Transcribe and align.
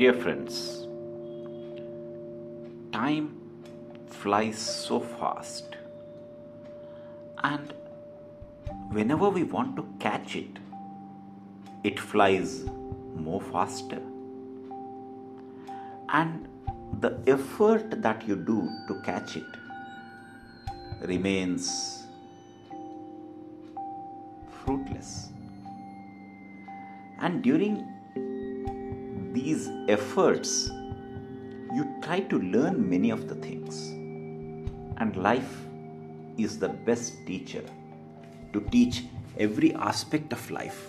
Dear 0.00 0.12
friends, 0.14 0.86
time 2.92 3.24
flies 4.06 4.56
so 4.56 5.00
fast, 5.00 5.74
and 7.42 7.72
whenever 8.90 9.28
we 9.28 9.42
want 9.42 9.74
to 9.74 9.84
catch 9.98 10.36
it, 10.36 10.60
it 11.82 11.98
flies 11.98 12.64
more 13.16 13.40
faster. 13.40 14.00
And 16.10 16.46
the 17.00 17.18
effort 17.26 18.00
that 18.00 18.24
you 18.28 18.36
do 18.36 18.70
to 18.86 19.02
catch 19.02 19.36
it 19.36 19.60
remains 21.02 22.04
fruitless. 24.62 25.30
And 27.20 27.42
during 27.42 27.97
these 29.32 29.68
efforts, 29.88 30.70
you 31.74 31.86
try 32.02 32.20
to 32.20 32.38
learn 32.38 32.88
many 32.88 33.10
of 33.10 33.28
the 33.28 33.34
things. 33.36 33.88
And 34.98 35.16
life 35.16 35.64
is 36.36 36.58
the 36.58 36.68
best 36.68 37.14
teacher 37.26 37.62
to 38.52 38.60
teach 38.70 39.04
every 39.38 39.74
aspect 39.74 40.32
of 40.32 40.50
life, 40.50 40.86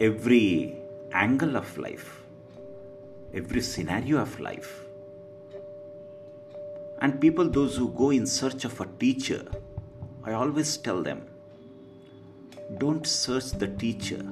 every 0.00 0.76
angle 1.12 1.56
of 1.56 1.76
life, 1.78 2.22
every 3.32 3.60
scenario 3.60 4.18
of 4.18 4.38
life. 4.40 4.84
And 7.00 7.20
people, 7.20 7.48
those 7.48 7.76
who 7.76 7.88
go 7.90 8.10
in 8.10 8.26
search 8.26 8.64
of 8.64 8.80
a 8.80 8.86
teacher, 8.98 9.44
I 10.24 10.32
always 10.32 10.76
tell 10.76 11.02
them 11.02 11.26
don't 12.78 13.06
search 13.06 13.50
the 13.50 13.68
teacher, 13.68 14.24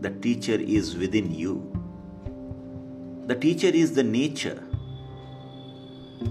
the 0.00 0.10
teacher 0.10 0.54
is 0.54 0.96
within 0.96 1.34
you. 1.34 1.72
The 3.26 3.34
teacher 3.34 3.68
is 3.68 3.94
the 3.94 4.02
nature. 4.02 4.62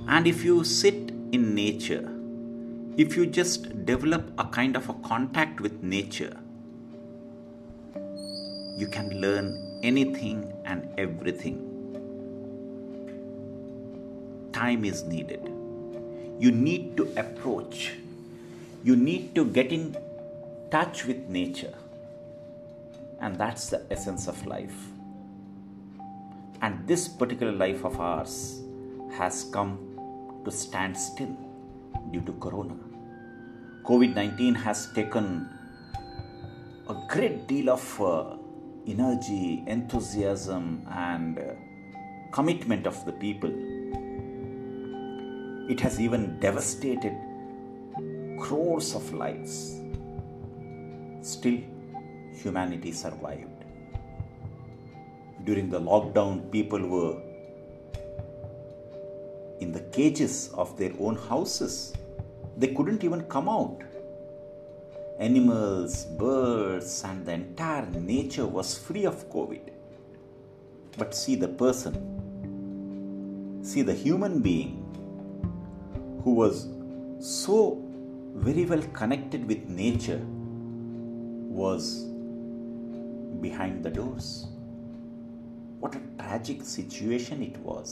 And 0.08 0.28
if 0.28 0.44
you 0.44 0.64
sit 0.64 1.12
in 1.32 1.54
nature, 1.56 2.10
if 2.98 3.18
you 3.18 3.26
just 3.26 3.86
develop 3.86 4.32
a 4.38 4.46
kind 4.46 4.76
of 4.76 4.88
a 4.90 4.94
contact 4.94 5.60
with 5.60 5.84
nature, 5.84 6.38
you 8.78 8.88
can 8.88 9.22
learn 9.22 9.80
anything 9.84 10.54
and 10.66 10.88
everything. 10.98 11.58
Time 14.54 14.86
is 14.86 15.04
needed. 15.04 15.52
You 16.40 16.52
need 16.52 16.96
to 16.98 17.12
approach. 17.18 17.94
You 18.84 18.96
need 18.96 19.36
to 19.36 19.46
get 19.46 19.72
in 19.72 19.98
touch 20.72 21.06
with 21.06 21.28
nature. 21.28 21.74
And 23.22 23.36
that's 23.38 23.70
the 23.70 23.86
essence 23.92 24.28
of 24.28 24.46
life. 24.46 24.76
And 26.62 26.88
this 26.88 27.08
particular 27.08 27.52
life 27.52 27.84
of 27.86 28.00
ours 28.00 28.62
has 29.18 29.46
come 29.52 29.80
to 30.46 30.52
stand 30.52 30.98
still 30.98 31.36
due 32.12 32.22
to 32.22 32.34
corona. 32.34 32.76
COVID 33.84 34.16
19 34.16 34.56
has 34.56 34.92
taken 34.94 35.50
a 36.88 36.96
great 37.08 37.48
deal 37.48 37.70
of 37.70 38.02
uh, 38.02 38.36
energy, 38.88 39.64
enthusiasm, 39.68 40.86
and 40.92 41.38
uh, 41.40 41.44
commitment 42.32 42.86
of 42.88 43.04
the 43.06 43.12
people. 43.14 43.52
It 45.70 45.80
has 45.80 46.00
even 46.00 46.40
devastated 46.40 47.14
crores 48.40 48.94
of 48.96 49.12
lives. 49.14 49.82
Still, 51.22 51.60
humanity 52.42 52.92
survived. 52.92 53.64
During 55.44 55.70
the 55.70 55.80
lockdown, 55.80 56.52
people 56.52 56.88
were 56.88 57.22
in 59.60 59.72
the 59.72 59.82
cages 59.92 60.50
of 60.54 60.78
their 60.78 60.92
own 61.00 61.16
houses. 61.16 61.94
They 62.58 62.68
couldn't 62.68 63.04
even 63.04 63.22
come 63.24 63.48
out. 63.50 63.82
Animals, 65.20 66.06
birds, 66.06 67.04
and 67.06 67.26
the 67.26 67.34
entire 67.34 67.86
nature 67.86 68.46
was 68.46 68.78
free 68.78 69.06
of 69.06 69.30
COVID. 69.30 69.70
But 70.98 71.16
see 71.16 71.36
the 71.36 71.48
person, 71.48 71.94
see 73.64 73.82
the 73.82 73.94
human 73.94 74.40
being 74.42 74.82
who 76.24 76.34
was 76.34 76.68
so 77.20 77.82
very 78.36 78.66
well 78.66 78.82
connected 78.94 79.48
with 79.48 79.70
nature 79.70 80.22
was 81.62 82.06
behind 83.48 83.84
the 83.84 83.94
doors. 84.00 84.28
What 85.80 85.96
a 85.96 86.02
tragic 86.22 86.64
situation 86.64 87.44
it 87.50 87.58
was. 87.70 87.90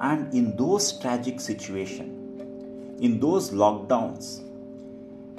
And 0.00 0.32
in 0.32 0.56
those 0.56 0.86
tragic 1.00 1.40
situations, 1.40 2.16
in 3.06 3.18
those 3.20 3.50
lockdowns, 3.50 4.26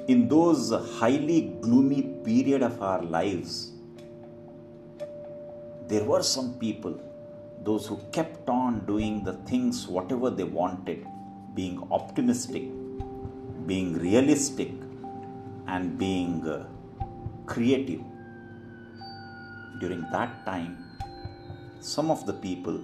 in 0.08 0.28
those 0.28 0.72
highly 1.00 1.42
gloomy 1.62 2.02
period 2.26 2.64
of 2.64 2.82
our 2.82 3.02
lives, 3.04 3.72
there 5.88 6.04
were 6.04 6.24
some 6.24 6.54
people, 6.66 7.00
those 7.64 7.86
who 7.86 7.98
kept 8.12 8.50
on 8.50 8.86
doing 8.86 9.24
the 9.24 9.34
things 9.50 9.88
whatever 9.88 10.30
they 10.30 10.48
wanted, 10.62 11.06
being 11.54 11.78
optimistic, 11.92 12.64
being 13.66 13.94
realistic, 13.94 14.72
and 15.68 15.98
being 15.98 16.48
uh, 16.48 16.66
creative. 17.46 18.02
During 19.82 20.02
that 20.12 20.46
time, 20.46 20.74
some 21.80 22.12
of 22.12 22.26
the 22.28 22.34
people, 22.34 22.80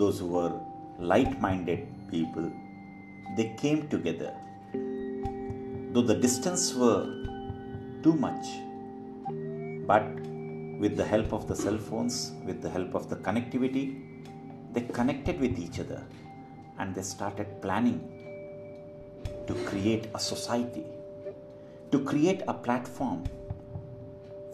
those 0.00 0.20
who 0.20 0.28
were 0.36 0.52
light 1.00 1.40
minded 1.40 1.80
people, 2.12 2.46
they 3.36 3.46
came 3.62 3.88
together. 3.88 4.32
Though 5.92 6.06
the 6.12 6.14
distance 6.14 6.74
were 6.74 7.02
too 8.04 8.14
much, 8.26 8.46
but 9.90 10.06
with 10.82 10.96
the 10.96 11.04
help 11.04 11.32
of 11.32 11.48
the 11.48 11.56
cell 11.56 11.78
phones, 11.88 12.32
with 12.44 12.62
the 12.62 12.70
help 12.70 12.94
of 12.94 13.08
the 13.08 13.16
connectivity, 13.16 13.84
they 14.72 14.82
connected 14.98 15.40
with 15.40 15.58
each 15.58 15.80
other 15.80 16.04
and 16.78 16.94
they 16.94 17.02
started 17.02 17.60
planning 17.62 18.00
to 19.48 19.54
create 19.64 20.06
a 20.14 20.20
society, 20.20 20.84
to 21.90 21.98
create 22.04 22.42
a 22.46 22.54
platform 22.54 23.24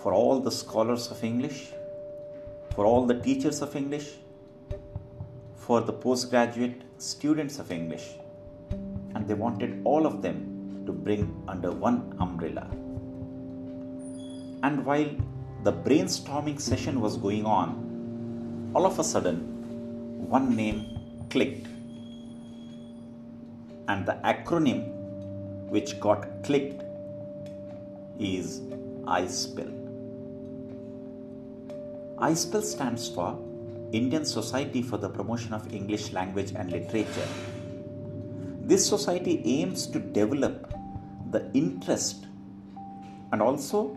for 0.03 0.13
all 0.13 0.41
the 0.41 0.51
scholars 0.51 1.11
of 1.13 1.23
English, 1.23 1.69
for 2.75 2.85
all 2.85 3.07
the 3.07 3.19
teachers 3.21 3.63
of 3.63 3.77
English, 3.77 4.09
for 5.55 5.81
the 5.81 5.93
postgraduate 5.93 6.83
students 6.99 7.59
of 7.61 7.71
English. 7.71 8.07
And 9.15 9.29
they 9.29 9.35
wanted 9.35 9.81
all 9.85 10.07
of 10.07 10.21
them 10.21 10.85
to 10.87 10.93
bring 10.93 11.45
under 11.47 11.71
one 11.71 12.17
umbrella. 12.19 12.67
And 14.65 14.85
while 14.85 15.11
the 15.63 15.73
brainstorming 15.73 16.61
session 16.61 17.01
was 17.01 17.17
going 17.17 17.47
on, 17.47 18.73
all 18.75 18.87
of 18.87 18.99
a 18.99 19.05
sudden, 19.05 19.39
one 20.29 20.57
name 20.57 21.27
clicked 21.31 21.67
and 23.89 24.07
the 24.07 24.19
acronym 24.25 24.81
which 25.69 26.01
got 26.01 26.43
clicked 26.43 26.83
is 28.19 28.61
iSpell. 29.05 29.82
iSpell 32.27 32.63
stands 32.63 33.09
for 33.09 33.31
Indian 33.91 34.25
Society 34.25 34.81
for 34.81 34.97
the 34.97 35.09
Promotion 35.09 35.53
of 35.53 35.75
English 35.75 36.13
Language 36.13 36.53
and 36.55 36.71
Literature. 36.71 37.27
This 38.61 38.89
society 38.89 39.43
aims 39.45 39.89
to 39.89 39.99
develop 39.99 40.73
the 41.33 41.51
interest 41.53 42.27
and 43.33 43.43
also 43.43 43.97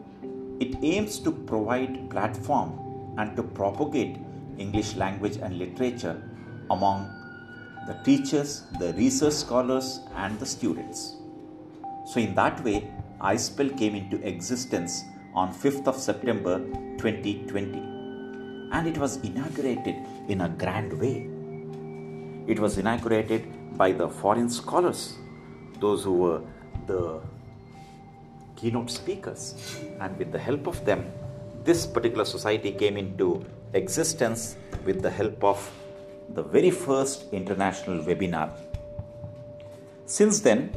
it 0.60 0.76
aims 0.82 1.20
to 1.20 1.32
provide 1.32 2.10
platform 2.10 3.16
and 3.20 3.36
to 3.36 3.44
propagate 3.44 4.18
English 4.58 4.96
language 4.96 5.38
and 5.38 5.60
literature 5.60 6.20
among 6.72 7.08
the 7.86 7.94
teachers, 8.04 8.64
the 8.80 8.94
research 8.94 9.34
scholars, 9.34 10.00
and 10.16 10.40
the 10.40 10.46
students. 10.48 11.18
So, 12.08 12.20
in 12.20 12.34
that 12.34 12.64
way, 12.64 12.92
iSpell 13.22 13.78
came 13.78 13.94
into 13.94 14.18
existence 14.28 15.04
on 15.36 15.54
5th 15.54 15.88
of 15.88 15.96
September 15.96 16.58
2020 16.98 17.95
and 18.76 18.88
it 18.92 18.98
was 18.98 19.14
inaugurated 19.28 19.96
in 20.28 20.42
a 20.42 20.50
grand 20.64 20.92
way. 21.02 21.16
It 22.54 22.60
was 22.60 22.78
inaugurated 22.78 23.44
by 23.78 23.92
the 23.92 24.08
foreign 24.10 24.50
scholars, 24.50 25.02
those 25.80 26.04
who 26.04 26.14
were 26.24 26.42
the 26.88 27.22
keynote 28.58 28.92
speakers, 28.92 29.44
and 30.02 30.18
with 30.18 30.32
the 30.34 30.40
help 30.40 30.68
of 30.68 30.84
them, 30.86 31.06
this 31.64 31.88
particular 31.88 32.26
society 32.26 32.72
came 32.72 32.98
into 32.98 33.46
existence 33.74 34.58
with 34.86 35.02
the 35.02 35.10
help 35.10 35.44
of 35.44 35.60
the 36.34 36.44
very 36.44 36.70
first 36.70 37.26
international 37.32 38.04
webinar. 38.04 38.50
Since 40.06 40.42
then, 40.42 40.76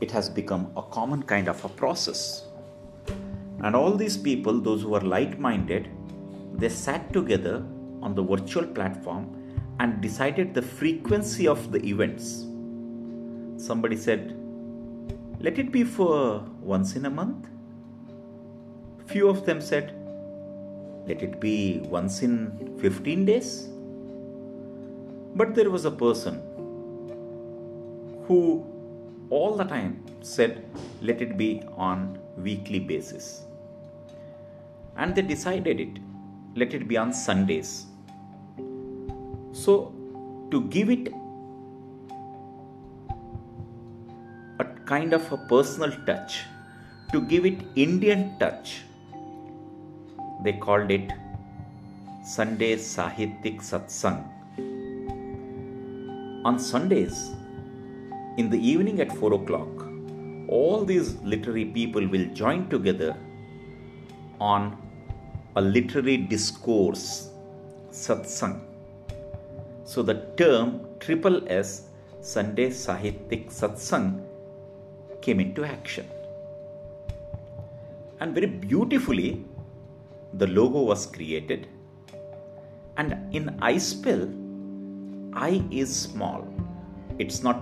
it 0.00 0.10
has 0.12 0.28
become 0.28 0.72
a 0.76 0.82
common 0.82 1.24
kind 1.24 1.48
of 1.48 1.62
a 1.64 1.68
process. 1.68 2.44
And 3.62 3.74
all 3.76 3.96
these 3.96 4.16
people, 4.16 4.60
those 4.60 4.82
who 4.82 4.94
are 4.94 5.00
light 5.00 5.38
minded, 5.38 5.90
they 6.60 6.68
sat 6.68 7.12
together 7.12 7.64
on 8.02 8.14
the 8.14 8.22
virtual 8.22 8.66
platform 8.66 9.24
and 9.80 10.00
decided 10.00 10.52
the 10.52 10.62
frequency 10.62 11.48
of 11.48 11.72
the 11.72 11.80
events. 11.92 12.46
Somebody 13.66 13.96
said, 13.96 14.36
Let 15.38 15.58
it 15.58 15.72
be 15.72 15.84
for 15.84 16.44
once 16.60 16.96
in 16.96 17.06
a 17.06 17.10
month. 17.10 17.48
Few 19.06 19.28
of 19.28 19.46
them 19.46 19.60
said, 19.60 19.94
Let 21.06 21.22
it 21.22 21.40
be 21.40 21.80
once 21.84 22.22
in 22.22 22.78
15 22.80 23.24
days. 23.24 23.68
But 25.34 25.54
there 25.54 25.70
was 25.70 25.86
a 25.86 25.90
person 25.90 26.42
who 28.26 28.66
all 29.30 29.56
the 29.56 29.64
time 29.64 30.04
said, 30.20 30.64
Let 31.00 31.22
it 31.22 31.38
be 31.38 31.62
on 31.76 32.18
weekly 32.36 32.80
basis. 32.80 33.44
And 34.96 35.14
they 35.14 35.22
decided 35.22 35.80
it, 35.80 35.98
let 36.54 36.74
it 36.74 36.88
be 36.88 36.96
on 36.96 37.12
Sundays. 37.12 37.86
So, 39.52 39.94
to 40.50 40.62
give 40.62 40.90
it 40.90 41.12
a 44.58 44.64
kind 44.86 45.12
of 45.12 45.32
a 45.32 45.36
personal 45.48 45.92
touch, 46.06 46.44
to 47.12 47.20
give 47.20 47.46
it 47.46 47.62
Indian 47.76 48.38
touch, 48.38 48.82
they 50.42 50.52
called 50.54 50.90
it 50.90 51.12
Sunday 52.24 52.76
Sahityak 52.76 53.58
Satsang. 53.60 54.24
On 56.44 56.58
Sundays, 56.58 57.30
in 58.38 58.48
the 58.48 58.58
evening 58.58 59.00
at 59.00 59.12
4 59.16 59.34
o'clock, 59.34 59.68
all 60.48 60.84
these 60.84 61.16
literary 61.22 61.64
people 61.64 62.06
will 62.06 62.26
join 62.34 62.68
together 62.68 63.14
on 64.40 64.76
a 65.56 65.60
literary 65.60 66.16
discourse, 66.16 67.30
satsang. 67.90 68.60
So 69.84 70.02
the 70.02 70.14
term 70.36 70.86
triple 71.00 71.42
S, 71.48 71.88
Sunday 72.20 72.68
Sahityak 72.68 73.48
Satsang, 73.48 74.22
came 75.20 75.40
into 75.40 75.64
action. 75.64 76.06
And 78.20 78.34
very 78.34 78.46
beautifully, 78.46 79.44
the 80.34 80.46
logo 80.46 80.82
was 80.82 81.06
created. 81.06 81.66
And 82.96 83.34
in 83.34 83.46
iSpell, 83.60 84.28
I 85.34 85.64
is 85.70 85.94
small. 85.94 86.46
It's 87.18 87.42
not 87.42 87.60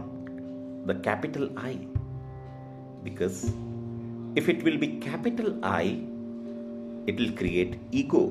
the 0.86 0.96
capital 0.96 1.48
I. 1.56 1.78
Because 3.04 3.52
if 4.34 4.48
it 4.48 4.62
will 4.62 4.76
be 4.76 4.98
capital 4.98 5.58
I, 5.64 6.02
it 7.08 7.18
will 7.18 7.32
create 7.32 7.78
ego. 7.90 8.22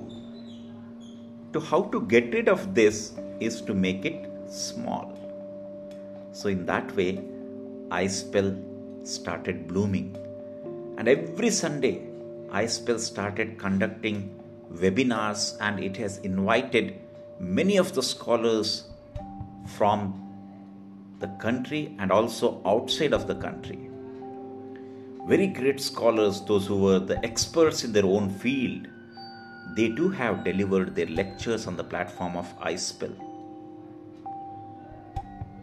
To 1.53 1.59
how 1.59 1.83
to 1.93 2.01
get 2.13 2.33
rid 2.33 2.47
of 2.47 2.75
this 2.75 3.13
is 3.39 3.61
to 3.61 3.73
make 3.73 4.05
it 4.05 4.29
small. 4.47 5.13
So, 6.31 6.49
in 6.49 6.65
that 6.67 6.95
way, 6.95 7.23
iSpell 7.89 8.51
started 9.07 9.67
blooming. 9.67 10.15
And 10.97 11.07
every 11.07 11.49
Sunday, 11.49 12.01
iSpell 12.49 12.99
started 12.99 13.57
conducting 13.57 14.17
webinars 14.73 15.57
and 15.61 15.79
it 15.79 15.97
has 15.97 16.17
invited 16.19 16.99
many 17.39 17.77
of 17.77 17.93
the 17.93 18.03
scholars 18.03 18.89
from 19.77 20.23
the 21.19 21.27
country 21.45 21.95
and 21.99 22.11
also 22.11 22.61
outside 22.65 23.13
of 23.13 23.27
the 23.27 23.35
country. 23.35 23.86
Very 25.27 25.47
great 25.47 25.81
scholars, 25.81 26.39
those 26.39 26.65
who 26.65 26.77
were 26.77 26.99
the 26.99 27.17
experts 27.25 27.83
in 27.83 27.91
their 27.91 28.05
own 28.05 28.29
field, 28.29 28.87
they 29.75 29.89
too 29.89 30.09
have 30.09 30.45
delivered 30.45 30.95
their 30.95 31.07
lectures 31.07 31.67
on 31.67 31.75
the 31.75 31.83
platform 31.83 32.37
of 32.37 32.57
iSpell. 32.59 33.13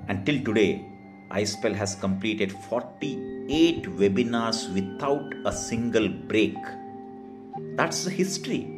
Until 0.09 0.45
today, 0.45 0.85
iSpell 1.31 1.75
has 1.75 1.95
completed 1.95 2.53
48 2.53 3.85
webinars 3.85 4.71
without 4.75 5.33
a 5.47 5.53
single 5.53 6.11
break. 6.11 6.59
That's 7.75 8.05
the 8.05 8.11
history. 8.11 8.69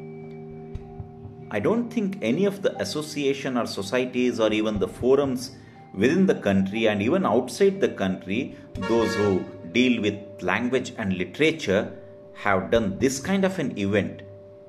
I 1.50 1.58
don't 1.58 1.92
think 1.92 2.18
any 2.22 2.44
of 2.44 2.62
the 2.62 2.80
association 2.80 3.56
or 3.56 3.66
societies 3.66 4.38
or 4.38 4.52
even 4.52 4.78
the 4.78 4.86
forums 4.86 5.50
within 5.94 6.26
the 6.26 6.36
country 6.36 6.86
and 6.86 7.02
even 7.02 7.26
outside 7.26 7.80
the 7.80 7.88
country, 7.88 8.54
those 8.88 9.12
who 9.16 9.44
deal 9.72 10.00
with 10.02 10.42
language 10.42 10.92
and 10.98 11.16
literature 11.16 11.92
have 12.34 12.70
done 12.70 12.98
this 12.98 13.20
kind 13.20 13.44
of 13.44 13.58
an 13.58 13.76
event 13.78 14.22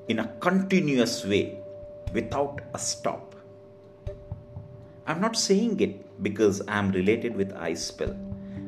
in 0.08 0.20
a 0.20 0.28
continuous 0.40 1.24
way 1.24 1.58
without 2.12 2.60
a 2.74 2.78
stop. 2.78 3.34
I'm 5.06 5.20
not 5.20 5.36
saying 5.36 5.80
it 5.80 6.22
because 6.22 6.62
I'm 6.68 6.90
related 6.92 7.36
with 7.36 7.54
iSpell. 7.54 8.16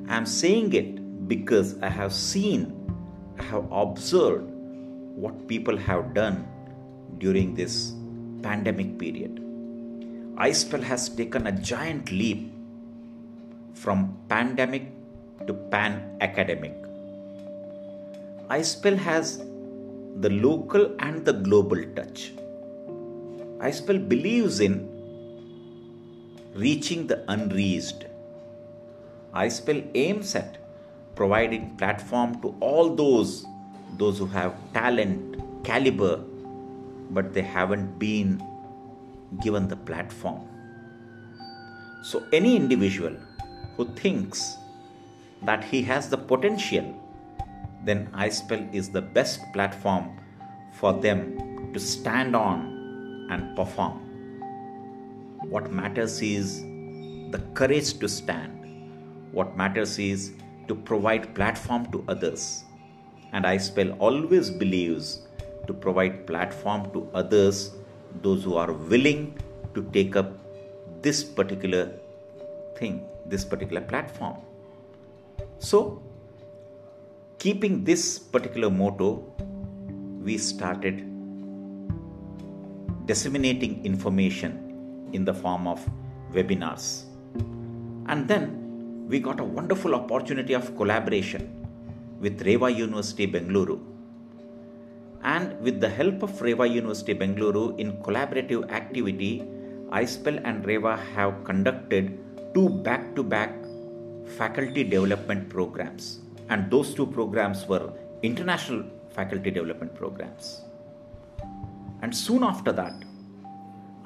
I'm 0.08 0.26
saying 0.26 0.72
it 0.74 1.28
because 1.28 1.80
I 1.82 1.88
have 1.88 2.12
seen, 2.12 2.74
I 3.38 3.42
have 3.44 3.70
observed 3.70 4.48
what 5.14 5.46
people 5.48 5.76
have 5.76 6.14
done 6.14 6.46
during 7.18 7.54
this 7.54 7.92
pandemic 8.42 8.98
period. 8.98 9.36
iSpell 10.36 10.82
has 10.82 11.08
taken 11.10 11.46
a 11.46 11.52
giant 11.52 12.10
leap 12.10 12.52
from 13.74 14.16
pandemic 14.28 14.86
to 15.46 15.54
pan 15.72 16.16
academic. 16.20 16.74
iSpell 18.48 18.96
has 18.98 19.38
the 20.24 20.30
local 20.30 20.94
and 20.98 21.24
the 21.24 21.32
global 21.32 21.82
touch. 21.96 22.32
iSpell 23.68 24.00
believes 24.12 24.60
in 24.60 24.74
reaching 26.54 27.06
the 27.06 27.18
unreached. 27.34 28.06
iSpell 29.44 29.80
aims 29.94 30.34
at 30.34 30.58
providing 31.14 31.64
platform 31.76 32.40
to 32.42 32.54
all 32.60 32.94
those 33.02 33.32
those 33.98 34.18
who 34.18 34.26
have 34.26 34.54
talent, 34.72 35.40
caliber, 35.64 36.16
but 37.10 37.34
they 37.34 37.42
haven't 37.42 37.98
been 37.98 38.42
given 39.42 39.68
the 39.68 39.76
platform. 39.76 40.40
So 42.02 42.22
any 42.32 42.56
individual 42.56 43.16
who 43.76 43.84
thinks 43.94 44.56
that 45.42 45.64
he 45.64 45.82
has 45.82 46.08
the 46.08 46.18
potential, 46.18 46.94
then 47.84 48.08
iSpell 48.12 48.72
is 48.74 48.90
the 48.90 49.00
best 49.00 49.40
platform 49.52 50.18
for 50.74 50.92
them 50.92 51.72
to 51.72 51.80
stand 51.80 52.36
on 52.36 53.28
and 53.30 53.56
perform. 53.56 53.98
What 55.48 55.70
matters 55.70 56.20
is 56.20 56.60
the 57.30 57.42
courage 57.54 57.98
to 57.98 58.08
stand. 58.08 58.56
What 59.32 59.56
matters 59.56 59.98
is 59.98 60.32
to 60.68 60.74
provide 60.74 61.34
platform 61.34 61.90
to 61.92 62.04
others. 62.08 62.64
And 63.32 63.44
iSpell 63.44 63.96
always 63.98 64.50
believes 64.50 65.26
to 65.66 65.72
provide 65.72 66.26
platform 66.26 66.90
to 66.92 67.08
others, 67.14 67.70
those 68.22 68.42
who 68.44 68.56
are 68.56 68.72
willing 68.72 69.38
to 69.74 69.82
take 69.92 70.16
up 70.16 70.32
this 71.00 71.22
particular 71.22 71.92
thing, 72.76 73.06
this 73.26 73.44
particular 73.44 73.80
platform. 73.80 74.36
So, 75.60 76.02
keeping 77.38 77.84
this 77.84 78.18
particular 78.18 78.70
motto, 78.70 79.22
we 80.24 80.38
started 80.38 81.04
disseminating 83.04 83.84
information 83.84 85.10
in 85.12 85.26
the 85.26 85.34
form 85.34 85.68
of 85.68 85.86
webinars. 86.32 87.04
And 88.06 88.26
then 88.26 89.04
we 89.06 89.20
got 89.20 89.38
a 89.38 89.44
wonderful 89.44 89.94
opportunity 89.94 90.54
of 90.54 90.74
collaboration 90.78 91.44
with 92.20 92.40
Reva 92.40 92.70
University 92.70 93.26
Bengaluru. 93.26 93.78
And 95.22 95.60
with 95.60 95.78
the 95.78 95.90
help 95.90 96.22
of 96.22 96.40
Reva 96.40 96.66
University 96.66 97.14
Bengaluru 97.14 97.78
in 97.78 98.02
collaborative 98.02 98.70
activity, 98.70 99.46
iSpell 99.90 100.40
and 100.42 100.64
Reva 100.64 100.96
have 100.96 101.44
conducted 101.44 102.18
two 102.54 102.70
back 102.70 103.14
to 103.14 103.22
back 103.22 103.59
faculty 104.38 104.84
development 104.84 105.48
programs. 105.48 106.20
And 106.48 106.70
those 106.70 106.94
two 106.94 107.06
programs 107.06 107.66
were 107.66 107.92
international 108.22 108.84
faculty 109.10 109.50
development 109.50 109.94
programs. 109.94 110.62
And 112.02 112.14
soon 112.14 112.42
after 112.42 112.72
that, 112.72 112.94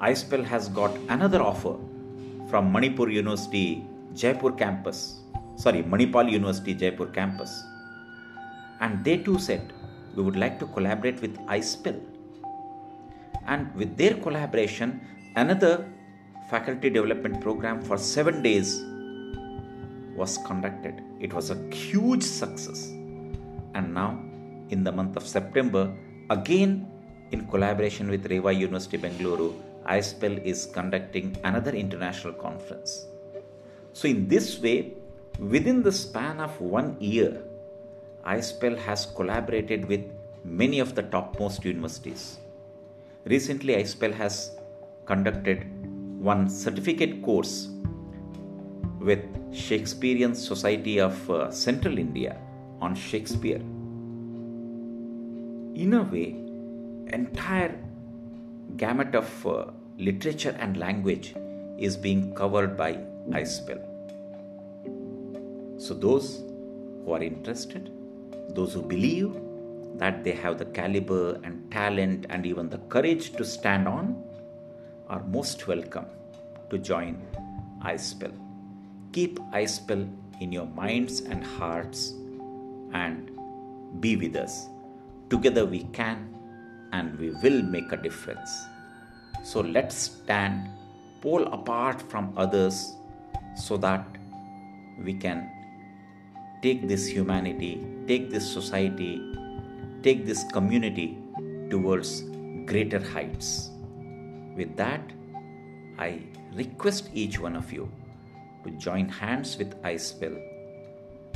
iSpell 0.01 0.43
has 0.43 0.67
got 0.69 0.91
another 1.09 1.41
offer 1.41 1.75
from 2.49 2.71
Manipur 2.71 3.09
University, 3.09 3.85
Jaipur 4.13 4.51
campus. 4.51 5.21
Sorry, 5.55 5.83
Manipal 5.83 6.29
University, 6.29 6.73
Jaipur 6.73 7.07
campus. 7.07 7.63
And 8.81 9.03
they 9.03 9.17
too 9.17 9.39
said, 9.39 9.71
we 10.15 10.23
would 10.23 10.35
like 10.35 10.59
to 10.59 10.67
collaborate 10.67 11.21
with 11.21 11.37
iSpell. 11.47 12.01
And 13.47 13.73
with 13.75 13.95
their 13.95 14.15
collaboration, 14.15 15.01
another 15.35 15.87
faculty 16.49 16.89
development 16.89 17.41
program 17.41 17.81
for 17.81 17.97
seven 17.97 18.41
days 18.41 18.83
was 20.15 20.37
conducted. 20.39 21.01
It 21.19 21.33
was 21.33 21.49
a 21.49 21.57
huge 21.73 22.23
success. 22.23 22.89
And 23.73 23.93
now, 23.93 24.19
in 24.69 24.83
the 24.83 24.91
month 24.91 25.17
of 25.17 25.27
September, 25.27 25.93
again 26.29 26.91
in 27.31 27.47
collaboration 27.47 28.09
with 28.09 28.25
Reva 28.27 28.51
University 28.53 28.97
Bengaluru, 28.97 29.53
iSpell 29.85 30.43
is 30.43 30.65
conducting 30.65 31.37
another 31.43 31.71
international 31.71 32.33
conference. 32.33 33.05
So, 33.93 34.07
in 34.07 34.27
this 34.27 34.59
way, 34.59 34.93
within 35.39 35.83
the 35.83 35.91
span 35.91 36.39
of 36.39 36.59
one 36.59 36.97
year, 36.99 37.43
iSpell 38.25 38.77
has 38.77 39.05
collaborated 39.05 39.85
with 39.85 40.01
many 40.43 40.79
of 40.79 40.95
the 40.95 41.03
topmost 41.03 41.63
universities. 41.65 42.39
Recently, 43.25 43.75
iSpell 43.75 44.13
has 44.13 44.51
conducted 45.05 45.65
one 46.19 46.49
certificate 46.49 47.21
course 47.21 47.69
with 48.99 49.23
Shakespearean 49.55 50.35
Society 50.35 50.99
of 50.99 51.29
uh, 51.29 51.49
Central 51.49 51.97
India 51.97 52.37
on 52.81 52.93
Shakespeare. 52.93 53.61
In 55.83 55.93
a 55.93 56.03
way, 56.03 56.35
entire 57.07 57.79
gamut 58.75 59.15
of 59.15 59.47
uh, 59.47 59.71
literature 59.97 60.55
and 60.59 60.77
language 60.77 61.35
is 61.77 61.95
being 61.95 62.35
covered 62.35 62.75
by 62.75 62.99
iSpell. 63.29 63.81
So, 65.77 65.93
those 65.93 66.43
who 67.05 67.13
are 67.13 67.23
interested, 67.23 67.91
those 68.49 68.73
who 68.73 68.81
believe 68.81 69.39
that 69.95 70.23
they 70.23 70.31
have 70.33 70.57
the 70.57 70.65
caliber 70.65 71.39
and 71.43 71.71
talent 71.71 72.25
and 72.29 72.45
even 72.45 72.69
the 72.69 72.79
courage 72.89 73.31
to 73.33 73.45
stand 73.45 73.87
on, 73.87 74.21
are 75.07 75.23
most 75.23 75.67
welcome 75.67 76.07
to 76.69 76.77
join 76.77 77.21
iSpell. 77.83 78.44
Keep 79.15 79.39
iSpell 79.55 80.01
in 80.41 80.51
your 80.51 80.65
minds 80.65 81.21
and 81.21 81.41
hearts 81.41 82.15
and 82.91 83.31
be 84.01 84.17
with 84.17 84.35
us. 84.35 84.67
Together 85.29 85.65
we 85.65 85.83
can 85.93 86.35
and 86.91 87.17
we 87.17 87.29
will 87.41 87.61
make 87.61 87.93
a 87.93 87.95
difference. 87.95 88.51
So 89.41 89.61
let's 89.61 89.95
stand 89.95 90.67
pole 91.21 91.47
apart 91.53 92.01
from 92.01 92.33
others 92.35 92.97
so 93.55 93.77
that 93.77 94.05
we 95.01 95.13
can 95.13 95.49
take 96.61 96.85
this 96.89 97.07
humanity, 97.07 97.87
take 98.07 98.29
this 98.29 98.45
society, 98.45 99.21
take 100.03 100.25
this 100.25 100.43
community 100.51 101.17
towards 101.69 102.23
greater 102.65 102.99
heights. 102.99 103.69
With 104.57 104.75
that, 104.75 104.99
I 105.97 106.23
request 106.53 107.11
each 107.13 107.39
one 107.39 107.55
of 107.55 107.71
you 107.71 107.89
to 108.65 108.71
join 108.71 109.07
hands 109.07 109.57
with 109.57 109.79
iSpell 109.83 110.37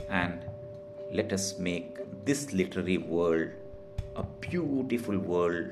and 0.09 0.45
let 1.11 1.31
us 1.31 1.57
make 1.57 1.97
this 2.25 2.51
literary 2.53 2.97
world 2.97 3.49
a 4.15 4.23
beautiful 4.23 5.17
world 5.17 5.67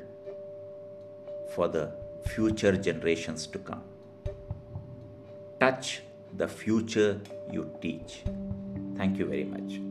for 1.54 1.68
the 1.68 1.92
future 2.28 2.76
generations 2.76 3.48
to 3.48 3.60
come. 3.60 3.84
Touch 5.60 6.02
the 6.36 6.48
future 6.48 7.20
you 7.52 7.70
teach. 7.82 8.24
Thank 8.96 9.18
you 9.18 9.26
very 9.26 9.44
much. 9.44 9.87